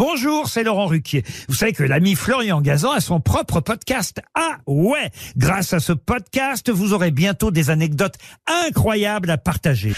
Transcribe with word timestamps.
Bonjour, 0.00 0.48
c'est 0.48 0.64
Laurent 0.64 0.86
Ruquier. 0.86 1.24
Vous 1.46 1.54
savez 1.54 1.74
que 1.74 1.82
l'ami 1.82 2.14
Florian 2.14 2.62
Gazan 2.62 2.92
a 2.92 3.00
son 3.00 3.20
propre 3.20 3.60
podcast. 3.60 4.22
Ah 4.34 4.56
ouais 4.66 5.10
Grâce 5.36 5.74
à 5.74 5.78
ce 5.78 5.92
podcast, 5.92 6.70
vous 6.70 6.94
aurez 6.94 7.10
bientôt 7.10 7.50
des 7.50 7.68
anecdotes 7.68 8.14
incroyables 8.46 9.28
à 9.28 9.36
partager. 9.36 9.92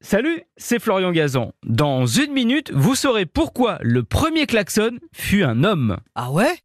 Salut, 0.00 0.44
c'est 0.56 0.78
Florian 0.78 1.12
Gazan. 1.12 1.52
Dans 1.66 2.06
une 2.06 2.32
minute, 2.32 2.72
vous 2.72 2.94
saurez 2.94 3.26
pourquoi 3.26 3.76
le 3.82 4.02
premier 4.02 4.46
klaxon 4.46 4.92
fut 5.12 5.42
un 5.42 5.62
homme. 5.62 5.98
Ah 6.14 6.30
ouais? 6.30 6.56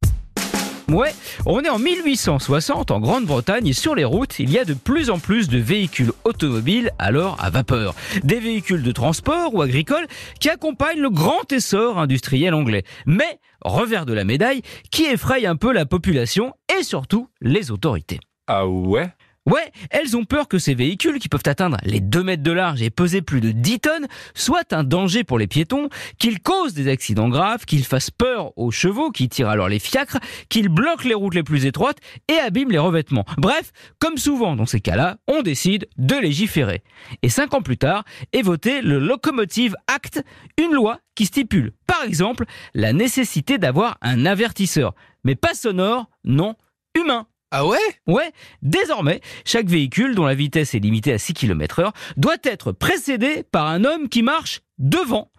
Ouais, 0.89 1.13
on 1.45 1.61
est 1.61 1.69
en 1.69 1.79
1860 1.79 2.91
en 2.91 2.99
Grande-Bretagne 2.99 3.67
et 3.67 3.73
sur 3.73 3.95
les 3.95 4.03
routes, 4.03 4.39
il 4.39 4.51
y 4.51 4.59
a 4.59 4.65
de 4.65 4.73
plus 4.73 5.09
en 5.09 5.19
plus 5.19 5.47
de 5.47 5.57
véhicules 5.57 6.11
automobiles, 6.23 6.91
alors 6.99 7.37
à 7.39 7.49
vapeur. 7.49 7.95
Des 8.23 8.39
véhicules 8.39 8.83
de 8.83 8.91
transport 8.91 9.53
ou 9.53 9.61
agricoles 9.61 10.07
qui 10.39 10.49
accompagnent 10.49 10.99
le 10.99 11.09
grand 11.09 11.49
essor 11.51 11.97
industriel 11.97 12.53
anglais. 12.53 12.83
Mais, 13.05 13.39
revers 13.61 14.05
de 14.05 14.13
la 14.13 14.25
médaille, 14.25 14.61
qui 14.91 15.05
effraie 15.05 15.45
un 15.45 15.55
peu 15.55 15.71
la 15.71 15.85
population 15.85 16.53
et 16.77 16.83
surtout 16.83 17.29
les 17.41 17.71
autorités. 17.71 18.19
Ah 18.47 18.67
ouais? 18.67 19.13
Ouais, 19.49 19.71
elles 19.89 20.15
ont 20.15 20.23
peur 20.23 20.47
que 20.47 20.59
ces 20.59 20.75
véhicules, 20.75 21.17
qui 21.17 21.27
peuvent 21.27 21.41
atteindre 21.45 21.77
les 21.83 21.99
2 21.99 22.23
mètres 22.23 22.43
de 22.43 22.51
large 22.51 22.83
et 22.83 22.91
peser 22.91 23.23
plus 23.23 23.41
de 23.41 23.51
10 23.51 23.79
tonnes, 23.79 24.07
soient 24.35 24.71
un 24.71 24.83
danger 24.83 25.23
pour 25.23 25.39
les 25.39 25.47
piétons, 25.47 25.89
qu'ils 26.19 26.39
causent 26.39 26.75
des 26.75 26.87
accidents 26.87 27.27
graves, 27.27 27.65
qu'ils 27.65 27.83
fassent 27.83 28.11
peur 28.11 28.55
aux 28.55 28.69
chevaux 28.69 29.09
qui 29.09 29.29
tirent 29.29 29.49
alors 29.49 29.67
les 29.67 29.79
fiacres, 29.79 30.19
qu'ils 30.49 30.69
bloquent 30.69 31.07
les 31.07 31.15
routes 31.15 31.33
les 31.33 31.41
plus 31.41 31.65
étroites 31.65 31.97
et 32.27 32.37
abîment 32.37 32.71
les 32.71 32.77
revêtements. 32.77 33.25
Bref, 33.37 33.71
comme 33.97 34.17
souvent 34.17 34.55
dans 34.55 34.67
ces 34.67 34.79
cas-là, 34.79 35.17
on 35.27 35.41
décide 35.41 35.87
de 35.97 36.15
légiférer. 36.15 36.83
Et 37.23 37.29
5 37.29 37.55
ans 37.55 37.61
plus 37.63 37.77
tard 37.77 38.03
est 38.33 38.43
voté 38.43 38.81
le 38.81 38.99
Locomotive 38.99 39.75
Act, 39.87 40.23
une 40.59 40.73
loi 40.73 40.99
qui 41.15 41.25
stipule, 41.25 41.73
par 41.87 42.03
exemple, 42.03 42.45
la 42.75 42.93
nécessité 42.93 43.57
d'avoir 43.57 43.97
un 44.03 44.27
avertisseur, 44.27 44.93
mais 45.23 45.35
pas 45.35 45.55
sonore, 45.55 46.09
non, 46.23 46.55
humain. 46.95 47.25
Ah 47.53 47.65
ouais? 47.65 47.77
Ouais, 48.07 48.31
désormais, 48.61 49.19
chaque 49.43 49.67
véhicule 49.67 50.15
dont 50.15 50.23
la 50.25 50.35
vitesse 50.35 50.73
est 50.73 50.79
limitée 50.79 51.11
à 51.11 51.17
6 51.17 51.33
km 51.33 51.79
heure 51.79 51.91
doit 52.15 52.37
être 52.43 52.71
précédé 52.71 53.43
par 53.51 53.67
un 53.67 53.83
homme 53.83 54.07
qui 54.07 54.23
marche 54.23 54.61
devant, 54.79 55.31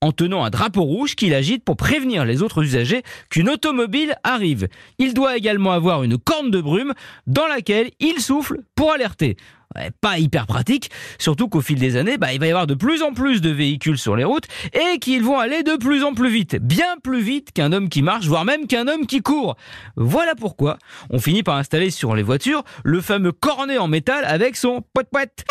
en 0.00 0.10
tenant 0.10 0.42
un 0.42 0.50
drapeau 0.50 0.82
rouge 0.82 1.14
qu'il 1.14 1.32
agite 1.32 1.64
pour 1.64 1.76
prévenir 1.76 2.24
les 2.24 2.42
autres 2.42 2.64
usagers 2.64 3.04
qu'une 3.30 3.48
automobile 3.48 4.16
arrive. 4.24 4.66
Il 4.98 5.14
doit 5.14 5.36
également 5.36 5.70
avoir 5.70 6.02
une 6.02 6.18
corne 6.18 6.50
de 6.50 6.60
brume 6.60 6.92
dans 7.28 7.46
laquelle 7.46 7.92
il 8.00 8.20
souffle 8.20 8.62
pour 8.74 8.90
alerter. 8.92 9.36
Pas 10.00 10.18
hyper 10.18 10.48
pratique, 10.48 10.90
surtout 11.18 11.48
qu'au 11.48 11.60
fil 11.60 11.78
des 11.78 11.96
années, 11.96 12.18
bah, 12.18 12.32
il 12.32 12.40
va 12.40 12.46
y 12.46 12.50
avoir 12.50 12.66
de 12.66 12.74
plus 12.74 13.02
en 13.02 13.12
plus 13.12 13.40
de 13.40 13.50
véhicules 13.50 13.98
sur 13.98 14.16
les 14.16 14.24
routes 14.24 14.48
et 14.72 14.98
qu'ils 14.98 15.22
vont 15.22 15.38
aller 15.38 15.62
de 15.62 15.76
plus 15.76 16.02
en 16.02 16.12
plus 16.12 16.28
vite, 16.28 16.56
bien 16.56 16.96
plus 17.02 17.22
vite 17.22 17.52
qu'un 17.52 17.72
homme 17.72 17.88
qui 17.88 18.02
marche, 18.02 18.26
voire 18.26 18.44
même 18.44 18.66
qu'un 18.66 18.88
homme 18.88 19.06
qui 19.06 19.20
court. 19.20 19.56
Voilà 19.94 20.34
pourquoi 20.34 20.76
on 21.10 21.20
finit 21.20 21.44
par 21.44 21.56
installer 21.56 21.90
sur 21.90 22.16
les 22.16 22.24
voitures 22.24 22.64
le 22.82 23.00
fameux 23.00 23.32
cornet 23.32 23.78
en 23.78 23.86
métal 23.86 24.24
avec 24.24 24.56
son 24.56 24.82
poète-poète. 24.92 25.44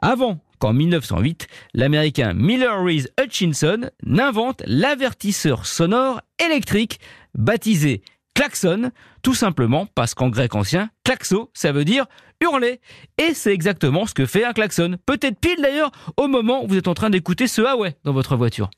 Avant 0.00 0.38
qu'en 0.60 0.72
1908, 0.72 1.48
l'américain 1.74 2.34
Miller 2.34 2.84
Reese 2.84 3.08
Hutchinson 3.20 3.90
n'invente 4.04 4.62
l'avertisseur 4.66 5.66
sonore 5.66 6.20
électrique 6.38 7.00
baptisé 7.34 8.02
klaxon, 8.34 8.90
tout 9.22 9.34
simplement 9.34 9.86
parce 9.94 10.14
qu'en 10.14 10.28
grec 10.28 10.54
ancien, 10.54 10.90
klaxo, 11.04 11.50
ça 11.54 11.72
veut 11.72 11.84
dire 11.84 12.06
hurler. 12.40 12.80
Et 13.18 13.34
c'est 13.34 13.52
exactement 13.52 14.06
ce 14.06 14.14
que 14.14 14.26
fait 14.26 14.44
un 14.44 14.52
klaxon. 14.52 14.96
Peut-être 15.06 15.38
pile 15.38 15.60
d'ailleurs 15.62 15.90
au 16.16 16.28
moment 16.28 16.64
où 16.64 16.68
vous 16.68 16.76
êtes 16.76 16.88
en 16.88 16.94
train 16.94 17.10
d'écouter 17.10 17.46
ce 17.46 17.62
ouais 17.76 17.96
dans 18.04 18.12
votre 18.12 18.36
voiture. 18.36 18.70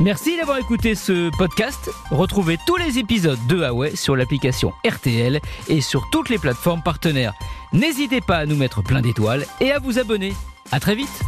Merci 0.00 0.36
d'avoir 0.36 0.58
écouté 0.58 0.94
ce 0.94 1.30
podcast. 1.36 1.90
Retrouvez 2.10 2.58
tous 2.66 2.76
les 2.76 2.98
épisodes 2.98 3.38
de 3.48 3.56
Huawei 3.56 3.94
sur 3.94 4.16
l'application 4.16 4.72
RTL 4.86 5.40
et 5.68 5.80
sur 5.80 6.08
toutes 6.10 6.28
les 6.28 6.38
plateformes 6.38 6.82
partenaires. 6.82 7.34
N'hésitez 7.72 8.20
pas 8.20 8.38
à 8.38 8.46
nous 8.46 8.56
mettre 8.56 8.82
plein 8.82 9.00
d'étoiles 9.00 9.46
et 9.60 9.70
à 9.72 9.78
vous 9.78 9.98
abonner. 9.98 10.32
À 10.70 10.80
très 10.80 10.94
vite 10.94 11.22